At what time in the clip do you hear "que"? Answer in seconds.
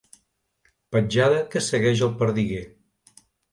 1.53-1.63